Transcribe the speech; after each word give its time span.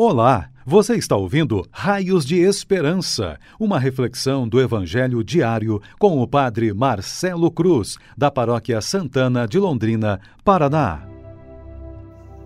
Olá, 0.00 0.48
você 0.64 0.94
está 0.94 1.16
ouvindo 1.16 1.66
Raios 1.72 2.24
de 2.24 2.36
Esperança, 2.36 3.36
uma 3.58 3.80
reflexão 3.80 4.46
do 4.46 4.60
Evangelho 4.60 5.24
diário 5.24 5.82
com 5.98 6.22
o 6.22 6.28
Padre 6.28 6.72
Marcelo 6.72 7.50
Cruz, 7.50 7.96
da 8.16 8.30
Paróquia 8.30 8.80
Santana 8.80 9.44
de 9.44 9.58
Londrina, 9.58 10.20
Paraná. 10.44 11.02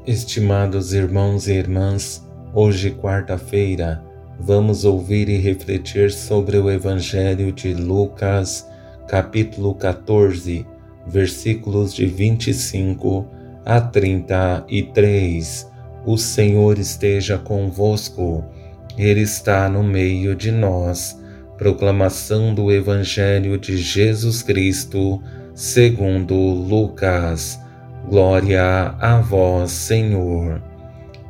Estimados 0.07 0.95
irmãos 0.95 1.46
e 1.46 1.53
irmãs, 1.53 2.27
hoje, 2.54 2.91
quarta-feira, 2.91 4.03
vamos 4.41 4.87
ouvir 4.87 5.29
e 5.29 5.37
refletir 5.37 6.11
sobre 6.11 6.57
o 6.57 6.71
Evangelho 6.71 7.53
de 7.53 7.75
Lucas, 7.75 8.66
capítulo 9.07 9.75
14, 9.75 10.66
versículos 11.07 11.93
de 11.93 12.07
25 12.07 13.27
a 13.66 13.79
33 13.79 15.71
o 16.05 16.16
Senhor 16.16 16.79
esteja 16.79 17.39
convosco, 17.39 18.45
Ele 18.99 19.21
está 19.21 19.68
no 19.68 19.82
meio 19.82 20.35
de 20.35 20.50
nós. 20.50 21.18
Proclamação 21.57 22.53
do 22.54 22.72
Evangelho 22.72 23.57
de 23.57 23.76
Jesus 23.76 24.43
Cristo, 24.43 25.23
segundo 25.54 26.35
Lucas. 26.35 27.59
Glória 28.09 28.95
a 28.99 29.21
vós, 29.21 29.71
Senhor. 29.71 30.61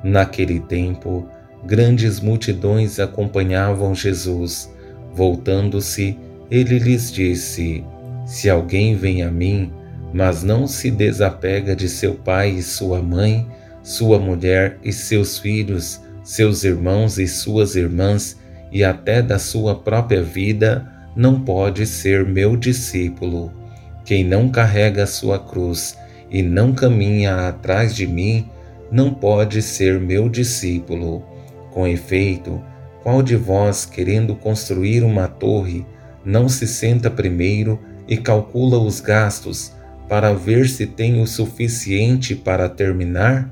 Naquele 0.03 0.59
tempo, 0.59 1.29
grandes 1.65 2.19
multidões 2.19 2.99
acompanhavam 2.99 3.95
Jesus. 3.95 4.73
Voltando-se, 5.15 6.19
ele 6.51 6.79
lhes 6.79 7.13
disse: 7.13 7.85
Se 8.27 8.49
alguém 8.49 8.97
vem 8.97 9.23
a 9.23 9.31
mim, 9.31 9.71
mas 10.15 10.43
não 10.43 10.67
se 10.67 10.91
desapega 10.91 11.77
de 11.77 11.89
seu 11.89 12.15
pai 12.15 12.51
e 12.51 12.63
sua 12.63 13.03
mãe, 13.03 13.47
sua 13.83 14.19
mulher 14.19 14.79
e 14.83 14.93
seus 14.93 15.39
filhos, 15.39 16.01
seus 16.23 16.65
irmãos 16.65 17.19
e 17.19 17.27
suas 17.27 17.75
irmãs, 17.75 18.39
e 18.71 18.83
até 18.83 19.21
da 19.21 19.39
sua 19.39 19.75
própria 19.75 20.23
vida, 20.23 20.89
não 21.15 21.41
pode 21.41 21.87
ser 21.87 22.25
meu 22.25 22.57
discípulo. 22.57 23.53
Quem 24.05 24.25
não 24.25 24.49
carrega 24.49 25.07
sua 25.07 25.39
cruz 25.39 25.97
e 26.31 26.43
não 26.43 26.73
caminha 26.73 27.49
atrás 27.49 27.95
de 27.95 28.07
mim, 28.07 28.49
não 28.91 29.13
pode 29.13 29.61
ser 29.61 30.01
meu 30.01 30.29
discípulo. 30.29 31.25
Com 31.71 31.87
efeito, 31.87 32.63
qual 33.03 33.23
de 33.23 33.37
vós, 33.37 33.85
querendo 33.85 34.35
construir 34.35 35.03
uma 35.03 35.27
torre, 35.27 35.85
não 36.25 36.49
se 36.49 36.67
senta 36.67 37.11
primeiro 37.11 37.79
e 38.07 38.17
calcula 38.17 38.79
os 38.79 39.01
gastos 39.01 39.73
para 40.09 40.33
ver 40.33 40.69
se 40.69 40.87
tem 40.87 41.21
o 41.21 41.27
suficiente 41.27 42.35
para 42.35 42.69
terminar? 42.69 43.51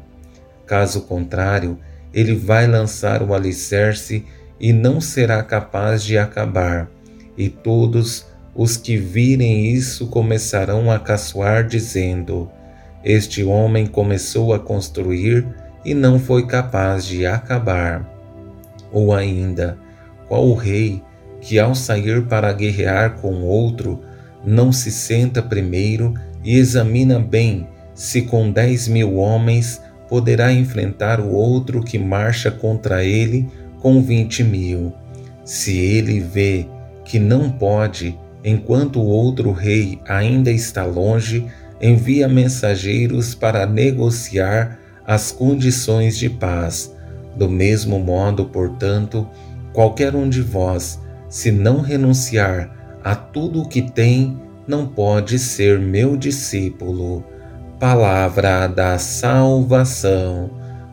Caso 0.71 1.01
contrário, 1.01 1.77
ele 2.15 2.33
vai 2.33 2.65
lançar 2.65 3.25
o 3.25 3.35
alicerce 3.35 4.25
e 4.61 4.73
não 4.73 5.01
será 5.01 5.43
capaz 5.43 6.01
de 6.05 6.17
acabar. 6.17 6.89
E 7.37 7.49
todos 7.49 8.25
os 8.55 8.77
que 8.77 8.97
virem 8.97 9.67
isso 9.67 10.07
começarão 10.07 10.89
a 10.89 10.97
caçoar, 10.97 11.67
dizendo: 11.67 12.49
Este 13.03 13.43
homem 13.43 13.85
começou 13.85 14.55
a 14.55 14.61
construir 14.61 15.45
e 15.85 15.93
não 15.93 16.21
foi 16.21 16.47
capaz 16.47 17.05
de 17.05 17.27
acabar. 17.27 18.09
Ou 18.93 19.13
ainda, 19.13 19.77
qual 20.29 20.47
o 20.47 20.55
rei 20.55 21.03
que, 21.41 21.59
ao 21.59 21.75
sair 21.75 22.27
para 22.27 22.53
guerrear 22.53 23.17
com 23.17 23.43
outro, 23.43 24.05
não 24.45 24.71
se 24.71 24.93
senta 24.93 25.43
primeiro 25.43 26.15
e 26.45 26.57
examina 26.57 27.19
bem 27.19 27.67
se 27.93 28.23
com 28.23 28.53
dez 28.53 28.87
mil 28.87 29.17
homens 29.17 29.83
poderá 30.11 30.53
enfrentar 30.53 31.21
o 31.21 31.31
outro 31.31 31.83
que 31.83 31.97
marcha 31.99 32.51
contra 32.51 33.05
ele 33.05 33.49
com 33.79 34.03
vinte 34.03 34.43
mil. 34.43 34.93
Se 35.45 35.79
ele 35.79 36.19
vê 36.19 36.67
que 37.05 37.19
não 37.19 37.49
pode, 37.49 38.19
enquanto 38.45 39.01
o 39.01 39.07
outro 39.07 39.53
rei 39.53 40.01
ainda 40.07 40.51
está 40.51 40.85
longe, 40.85 41.47
envia 41.81 42.29
mensageiros 42.29 43.35
para 43.35 43.65
negociar 43.65 44.79
as 45.07 45.31
condições 45.31 46.19
de 46.19 46.29
paz. 46.29 46.95
Do 47.37 47.49
mesmo 47.49 47.99
modo, 48.01 48.47
portanto, 48.47 49.27
qualquer 49.73 50.15
um 50.17 50.29
de 50.29 50.43
vós, 50.43 51.01
se 51.29 51.53
não 51.53 51.81
renunciar 51.81 52.99
a 53.03 53.15
tudo 53.15 53.63
o 53.63 53.69
que 53.69 53.83
tem, 53.83 54.37
não 54.67 54.87
pode 54.87 55.39
ser 55.39 55.79
meu 55.79 56.17
discípulo. 56.17 57.25
Palavra 57.81 58.67
da 58.67 58.99
salvação. 58.99 60.51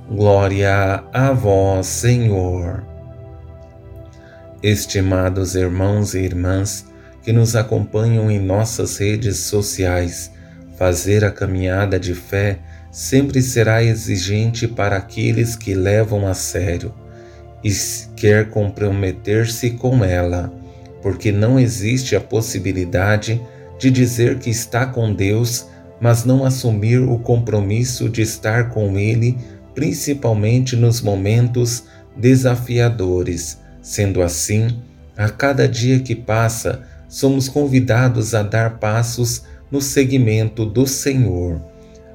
Glória 0.10 1.04
a 1.12 1.34
vós, 1.34 1.86
Senhor. 1.86 2.82
Estimados 4.64 5.54
irmãos 5.54 6.14
e 6.14 6.20
irmãs 6.20 6.86
que 7.22 7.34
nos 7.34 7.58
acompanham 7.58 8.32
em 8.32 8.40
nossas 8.40 9.00
redes 9.00 9.36
sociais, 9.36 10.32
fazer 10.78 11.26
a 11.26 11.30
caminhada 11.30 12.00
de 12.00 12.16
fé 12.16 12.60
sempre 12.90 13.42
será 13.42 13.84
exigente 13.84 14.66
para 14.66 14.96
aqueles 14.96 15.58
que 15.58 15.74
levam 15.74 16.26
a 16.26 16.34
sério 16.34 16.94
e 17.62 17.70
quer 18.16 18.50
comprometer-se 18.50 19.72
com 19.72 20.06
ela, 20.06 20.54
porque 21.02 21.34
não 21.34 21.60
existe 21.60 22.16
a 22.16 22.22
possibilidade 22.22 23.42
de 23.78 23.92
dizer 23.92 24.40
que 24.40 24.50
está 24.50 24.86
com 24.86 25.14
Deus 25.14 25.68
mas 26.00 26.24
não 26.24 26.46
assumir 26.46 27.00
o 27.00 27.18
compromisso 27.18 28.10
de 28.10 28.22
estar 28.22 28.70
com 28.70 28.98
Ele, 28.98 29.38
principalmente 29.74 30.76
nos 30.76 31.02
momentos 31.02 31.84
desafiadores. 32.16 33.60
Sendo 33.82 34.22
assim, 34.22 34.68
a 35.16 35.30
cada 35.30 35.68
dia 35.68 36.00
que 36.00 36.16
passa, 36.16 36.84
somos 37.08 37.48
convidados 37.48 38.36
a 38.36 38.44
dar 38.44 38.80
passos 38.80 39.44
no 39.72 39.82
seguimento 39.82 40.66
do 40.66 40.86
Senhor. 40.86 41.62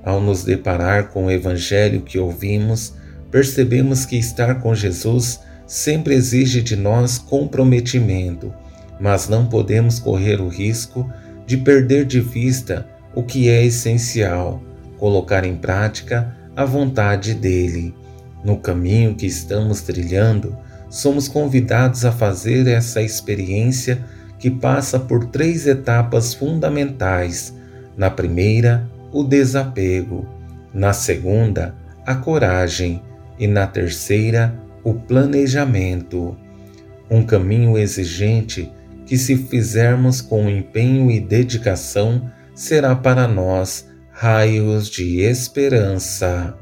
Ao 0.04 0.20
nos 0.20 0.44
deparar 0.44 1.08
com 1.08 1.26
o 1.26 1.30
Evangelho 1.30 2.02
que 2.02 2.18
ouvimos, 2.18 2.94
percebemos 3.30 4.04
que 4.04 4.16
estar 4.16 4.60
com 4.60 4.74
Jesus 4.74 5.40
sempre 5.66 6.14
exige 6.14 6.60
de 6.60 6.76
nós 6.76 7.18
comprometimento, 7.18 8.52
mas 9.00 9.28
não 9.28 9.46
podemos 9.46 9.98
correr 9.98 10.40
o 10.40 10.48
risco 10.48 11.10
de 11.46 11.56
perder 11.56 12.04
de 12.04 12.20
vista 12.20 12.86
o 13.14 13.22
que 13.22 13.48
é 13.48 13.64
essencial, 13.64 14.62
colocar 14.98 15.44
em 15.44 15.56
prática 15.56 16.36
a 16.56 16.64
vontade 16.64 17.34
dele. 17.34 17.94
No 18.44 18.56
caminho 18.56 19.14
que 19.14 19.26
estamos 19.26 19.82
trilhando, 19.82 20.56
somos 20.88 21.28
convidados 21.28 22.04
a 22.04 22.12
fazer 22.12 22.66
essa 22.66 23.00
experiência 23.00 24.04
que 24.38 24.50
passa 24.50 24.98
por 24.98 25.26
três 25.26 25.66
etapas 25.66 26.34
fundamentais. 26.34 27.54
Na 27.96 28.10
primeira, 28.10 28.90
o 29.12 29.22
desapego, 29.22 30.26
na 30.74 30.92
segunda, 30.92 31.74
a 32.04 32.14
coragem 32.14 33.02
e 33.38 33.46
na 33.46 33.66
terceira, 33.66 34.54
o 34.82 34.94
planejamento. 34.94 36.36
Um 37.10 37.22
caminho 37.22 37.78
exigente 37.78 38.70
que, 39.06 39.16
se 39.16 39.36
fizermos 39.36 40.20
com 40.20 40.48
empenho 40.48 41.10
e 41.10 41.20
dedicação, 41.20 42.30
será 42.54 42.94
para 42.94 43.26
nós 43.26 43.86
raios 44.10 44.88
de 44.88 45.20
esperança. 45.20 46.54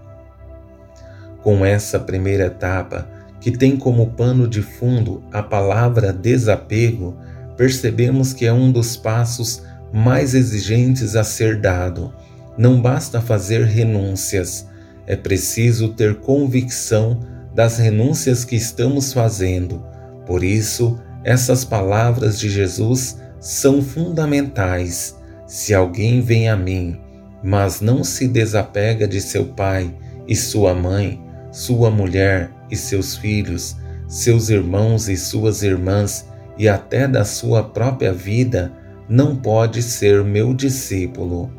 Com 1.42 1.64
essa 1.64 1.98
primeira 1.98 2.46
etapa, 2.46 3.08
que 3.40 3.50
tem 3.50 3.76
como 3.76 4.10
pano 4.10 4.46
de 4.46 4.62
fundo 4.62 5.22
a 5.32 5.42
palavra 5.42 6.12
desapego, 6.12 7.16
percebemos 7.56 8.32
que 8.32 8.46
é 8.46 8.52
um 8.52 8.70
dos 8.70 8.96
passos 8.96 9.62
mais 9.92 10.34
exigentes 10.34 11.16
a 11.16 11.24
ser 11.24 11.60
dado. 11.60 12.14
Não 12.56 12.80
basta 12.80 13.20
fazer 13.20 13.64
renúncias, 13.64 14.66
é 15.06 15.16
preciso 15.16 15.88
ter 15.88 16.16
convicção 16.16 17.20
das 17.54 17.78
renúncias 17.78 18.44
que 18.44 18.54
estamos 18.54 19.12
fazendo. 19.12 19.84
Por 20.26 20.44
isso, 20.44 21.00
essas 21.24 21.64
palavras 21.64 22.38
de 22.38 22.48
Jesus 22.48 23.18
são 23.40 23.82
fundamentais. 23.82 25.19
Se 25.50 25.74
alguém 25.74 26.20
vem 26.20 26.48
a 26.48 26.56
mim, 26.56 26.96
mas 27.42 27.80
não 27.80 28.04
se 28.04 28.28
desapega 28.28 29.08
de 29.08 29.20
seu 29.20 29.46
pai 29.46 29.92
e 30.28 30.36
sua 30.36 30.76
mãe, 30.76 31.20
sua 31.50 31.90
mulher 31.90 32.52
e 32.70 32.76
seus 32.76 33.16
filhos, 33.16 33.76
seus 34.06 34.48
irmãos 34.48 35.08
e 35.08 35.16
suas 35.16 35.64
irmãs, 35.64 36.24
e 36.56 36.68
até 36.68 37.08
da 37.08 37.24
sua 37.24 37.64
própria 37.64 38.12
vida, 38.12 38.72
não 39.08 39.34
pode 39.34 39.82
ser 39.82 40.22
meu 40.22 40.54
discípulo. 40.54 41.50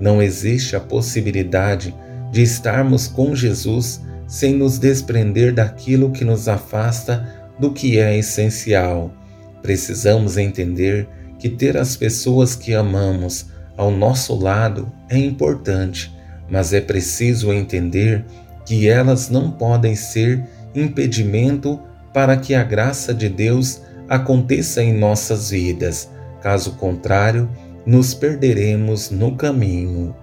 Não 0.00 0.20
existe 0.20 0.74
a 0.74 0.80
possibilidade 0.80 1.94
de 2.32 2.42
estarmos 2.42 3.06
com 3.06 3.32
Jesus 3.32 4.00
sem 4.26 4.54
nos 4.54 4.76
desprender 4.76 5.54
daquilo 5.54 6.10
que 6.10 6.24
nos 6.24 6.48
afasta 6.48 7.32
do 7.60 7.70
que 7.70 7.96
é 7.96 8.18
essencial. 8.18 9.14
Precisamos 9.62 10.36
entender 10.36 11.08
que 11.38 11.48
ter 11.48 11.76
as 11.76 11.96
pessoas 11.96 12.54
que 12.54 12.74
amamos 12.74 13.46
ao 13.76 13.90
nosso 13.90 14.34
lado 14.34 14.90
é 15.08 15.18
importante, 15.18 16.14
mas 16.48 16.72
é 16.72 16.80
preciso 16.80 17.52
entender 17.52 18.24
que 18.64 18.88
elas 18.88 19.28
não 19.28 19.50
podem 19.50 19.94
ser 19.94 20.42
impedimento 20.74 21.80
para 22.12 22.36
que 22.36 22.54
a 22.54 22.64
graça 22.64 23.12
de 23.12 23.28
Deus 23.28 23.82
aconteça 24.08 24.82
em 24.82 24.92
nossas 24.92 25.50
vidas. 25.50 26.08
Caso 26.40 26.72
contrário, 26.72 27.48
nos 27.84 28.14
perderemos 28.14 29.10
no 29.10 29.36
caminho 29.36 30.14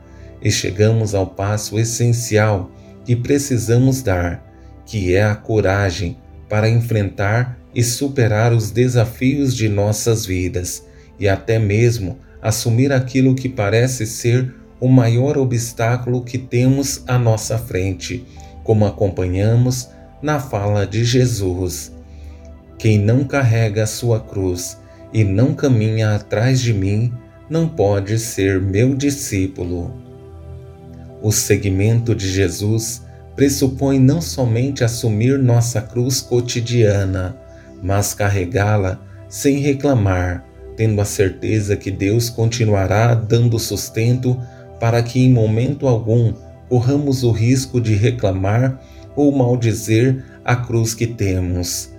e 0.41 0.51
chegamos 0.51 1.15
ao 1.15 1.27
passo 1.27 1.79
essencial 1.79 2.71
que 3.05 3.15
precisamos 3.15 4.01
dar, 4.01 4.43
que 4.85 5.15
é 5.15 5.23
a 5.23 5.35
coragem 5.35 6.17
para 6.49 6.69
enfrentar 6.69 7.57
e 7.73 7.83
superar 7.83 8.53
os 8.53 8.71
desafios 8.71 9.55
de 9.55 9.69
nossas 9.69 10.25
vidas 10.25 10.83
e 11.19 11.27
até 11.27 11.59
mesmo 11.59 12.17
assumir 12.41 12.91
aquilo 12.91 13.35
que 13.35 13.47
parece 13.47 14.05
ser 14.05 14.53
o 14.79 14.87
maior 14.87 15.37
obstáculo 15.37 16.23
que 16.23 16.37
temos 16.37 17.03
à 17.07 17.17
nossa 17.17 17.57
frente, 17.57 18.25
como 18.63 18.85
acompanhamos 18.85 19.89
na 20.21 20.39
fala 20.39 20.85
de 20.85 21.05
Jesus. 21.05 21.91
Quem 22.77 22.99
não 22.99 23.23
carrega 23.23 23.83
a 23.83 23.87
sua 23.87 24.19
cruz 24.19 24.77
e 25.13 25.23
não 25.23 25.53
caminha 25.53 26.15
atrás 26.15 26.59
de 26.59 26.73
mim, 26.73 27.13
não 27.49 27.67
pode 27.69 28.17
ser 28.19 28.59
meu 28.59 28.95
discípulo. 28.95 29.93
O 31.21 31.31
seguimento 31.31 32.13
de 32.13 32.29
Jesus 32.29 33.03
pressupõe 33.35 33.99
não 33.99 34.19
somente 34.19 34.83
assumir 34.83 35.39
nossa 35.39 35.81
cruz 35.81 36.19
cotidiana, 36.19 37.37
mas 37.81 38.13
carregá-la 38.13 38.99
sem 39.29 39.59
reclamar, 39.59 40.45
tendo 40.75 41.01
a 41.01 41.05
certeza 41.05 41.75
que 41.75 41.91
Deus 41.91 42.29
continuará 42.29 43.13
dando 43.13 43.59
sustento 43.59 44.39
para 44.79 45.01
que 45.01 45.23
em 45.23 45.31
momento 45.31 45.87
algum 45.87 46.33
corramos 46.67 47.23
o 47.23 47.31
risco 47.31 47.79
de 47.79 47.93
reclamar 47.95 48.81
ou 49.15 49.31
maldizer 49.31 50.23
a 50.43 50.55
cruz 50.55 50.93
que 50.93 51.07
temos. 51.07 51.91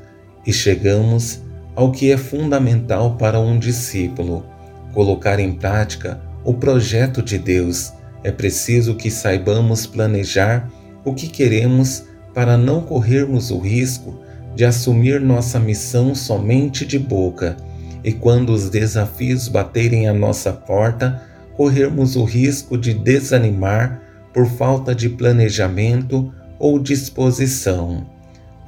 E 0.47 0.53
chegamos 0.53 1.41
ao 1.75 1.91
que 1.91 2.11
é 2.11 2.17
fundamental 2.17 3.17
para 3.17 3.41
um 3.41 3.59
discípulo: 3.59 4.45
colocar 4.93 5.39
em 5.39 5.53
prática 5.53 6.21
o 6.45 6.55
projeto 6.55 7.23
de 7.23 7.39
Deus. 7.39 7.93
É 8.23 8.33
preciso 8.33 8.95
que 8.95 9.11
saibamos 9.11 9.87
planejar 9.87 10.71
o 11.05 11.15
que 11.15 11.29
queremos 11.29 12.05
para 12.33 12.57
não 12.57 12.81
corrermos 12.81 13.51
o 13.51 13.59
risco 13.59 14.19
de 14.57 14.65
assumir 14.65 15.21
nossa 15.21 15.59
missão 15.59 16.15
somente 16.15 16.87
de 16.87 16.99
boca 16.99 17.57
e 18.05 18.13
quando 18.13 18.51
os 18.51 18.69
desafios 18.69 19.49
baterem 19.49 20.07
à 20.07 20.13
nossa 20.13 20.53
porta, 20.53 21.23
corrermos 21.57 22.15
o 22.15 22.25
risco 22.25 22.77
de 22.77 22.93
desanimar 22.93 24.03
por 24.33 24.47
falta 24.47 24.95
de 24.95 25.09
planejamento 25.09 26.33
ou 26.59 26.79
disposição. 26.79 28.07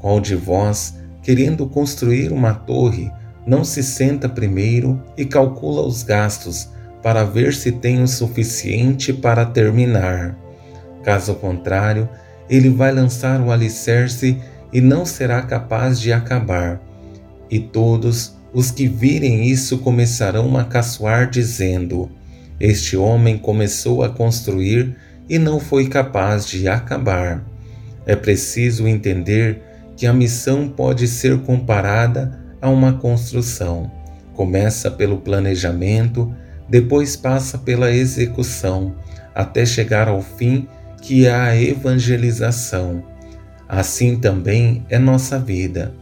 Qual 0.01 0.21
de 0.21 0.35
vós, 0.35 0.97
querendo 1.23 1.67
construir 1.67 2.33
uma 2.33 2.55
torre, 2.55 3.13
não 3.47 3.65
se 3.65 3.83
senta 3.83 4.29
primeiro 4.29 5.03
e 5.17 5.25
calcula 5.25 5.83
os 5.83 6.03
gastos 6.03 6.71
para 7.03 7.25
ver 7.25 7.53
se 7.55 7.73
tem 7.73 8.03
o 8.03 8.09
suficiente 8.09 9.13
para 9.13 9.45
terminar? 9.45 10.37
Caso 11.03 11.35
contrário, 11.35 12.09
ele 12.49 12.71
vai 12.71 12.93
lançar 12.93 13.41
o 13.41 13.51
alicerce 13.51 14.39
e 14.73 14.81
não 14.81 15.05
será 15.05 15.43
capaz 15.43 16.01
de 16.01 16.13
acabar. 16.13 16.81
E 17.51 17.61
todos 17.61 18.36
os 18.57 18.71
que 18.71 18.89
virem 18.89 19.45
isso 19.45 19.77
começarão 19.77 20.57
a 20.57 20.65
caçoar, 20.65 21.29
dizendo: 21.29 22.11
Este 22.59 22.97
homem 22.97 23.37
começou 23.37 24.03
a 24.03 24.09
construir 24.09 24.97
e 25.29 25.39
não 25.39 25.61
foi 25.61 25.89
capaz 25.89 26.47
de 26.47 26.67
acabar. 26.67 27.45
É 28.07 28.17
preciso 28.17 28.89
entender 28.89 29.61
que 29.95 30.07
a 30.07 30.13
missão 30.15 30.71
pode 30.71 31.07
ser 31.07 31.39
comparada 31.41 32.41
a 32.59 32.71
uma 32.71 32.95
construção. 32.95 33.91
Começa 34.33 34.91
pelo 34.91 35.19
planejamento, 35.19 36.35
depois 36.67 37.15
passa 37.15 37.59
pela 37.59 37.93
execução, 37.93 38.95
até 39.35 39.67
chegar 39.67 40.09
ao 40.09 40.23
fim 40.23 40.67
que 41.03 41.27
é 41.27 41.35
a 41.35 41.55
evangelização. 41.55 43.05
Assim 43.69 44.17
também 44.17 44.83
é 44.89 44.99
nossa 44.99 45.39
vida. 45.39 45.93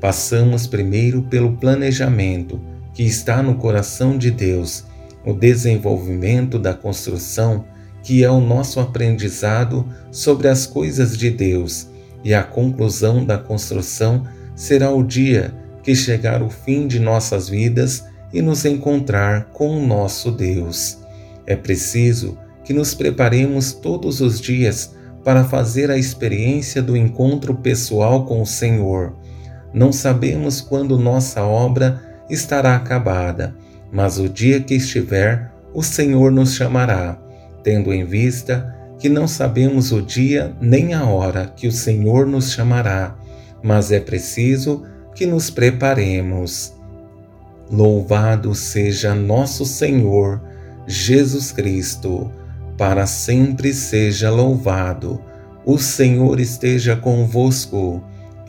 Passamos 0.00 0.66
primeiro 0.66 1.22
pelo 1.22 1.52
planejamento, 1.52 2.58
que 2.94 3.02
está 3.02 3.42
no 3.42 3.56
coração 3.56 4.16
de 4.16 4.30
Deus, 4.30 4.84
o 5.24 5.34
desenvolvimento 5.34 6.58
da 6.58 6.72
construção, 6.72 7.66
que 8.02 8.24
é 8.24 8.30
o 8.30 8.40
nosso 8.40 8.80
aprendizado 8.80 9.86
sobre 10.10 10.48
as 10.48 10.66
coisas 10.66 11.16
de 11.16 11.30
Deus, 11.30 11.88
e 12.24 12.32
a 12.32 12.42
conclusão 12.42 13.24
da 13.24 13.36
construção 13.36 14.26
será 14.54 14.90
o 14.90 15.02
dia 15.02 15.54
que 15.82 15.94
chegar 15.94 16.42
o 16.42 16.48
fim 16.48 16.86
de 16.86 16.98
nossas 16.98 17.48
vidas 17.48 18.04
e 18.32 18.40
nos 18.40 18.64
encontrar 18.64 19.50
com 19.52 19.76
o 19.76 19.86
nosso 19.86 20.30
Deus. 20.30 20.98
É 21.46 21.56
preciso 21.56 22.38
que 22.64 22.72
nos 22.72 22.94
preparemos 22.94 23.72
todos 23.72 24.20
os 24.20 24.40
dias 24.40 24.94
para 25.24 25.44
fazer 25.44 25.90
a 25.90 25.98
experiência 25.98 26.80
do 26.80 26.96
encontro 26.96 27.54
pessoal 27.54 28.24
com 28.24 28.40
o 28.40 28.46
Senhor. 28.46 29.14
Não 29.72 29.92
sabemos 29.92 30.60
quando 30.60 30.98
nossa 30.98 31.42
obra 31.42 32.00
estará 32.28 32.76
acabada, 32.76 33.54
mas 33.92 34.18
o 34.18 34.28
dia 34.28 34.60
que 34.60 34.74
estiver, 34.74 35.52
o 35.72 35.82
Senhor 35.82 36.30
nos 36.30 36.54
chamará, 36.54 37.18
tendo 37.62 37.92
em 37.92 38.04
vista 38.04 38.76
que 38.98 39.08
não 39.08 39.26
sabemos 39.26 39.92
o 39.92 40.02
dia 40.02 40.54
nem 40.60 40.92
a 40.94 41.04
hora 41.04 41.52
que 41.56 41.66
o 41.66 41.72
Senhor 41.72 42.26
nos 42.26 42.52
chamará, 42.52 43.16
mas 43.62 43.90
é 43.90 44.00
preciso 44.00 44.84
que 45.14 45.26
nos 45.26 45.50
preparemos. 45.50 46.74
Louvado 47.70 48.54
seja 48.54 49.14
nosso 49.14 49.64
Senhor 49.64 50.40
Jesus 50.86 51.52
Cristo 51.52 52.30
para 52.80 53.06
sempre 53.06 53.74
seja 53.74 54.30
louvado. 54.30 55.20
O 55.66 55.76
Senhor 55.76 56.40
esteja 56.40 56.96
convosco, 56.96 58.02